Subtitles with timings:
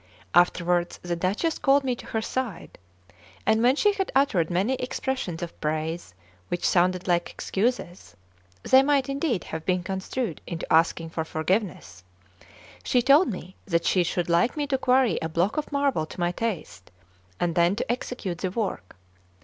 [0.33, 2.79] Afterwards the Duchess called me to her side;
[3.45, 6.15] and when she had uttered many expressions of praise
[6.47, 8.15] which sounded like excuses
[8.63, 12.03] (they might indeed have been construed into asking for forgiveness),
[12.83, 16.19] she told me that she should like me to quarry a block of marble to
[16.19, 16.89] my taste,
[17.39, 18.95] and then to execute the work.